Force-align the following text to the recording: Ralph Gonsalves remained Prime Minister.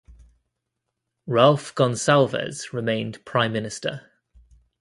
Ralph 1.27 1.75
Gonsalves 1.75 2.73
remained 2.73 3.23
Prime 3.23 3.53
Minister. 3.53 4.09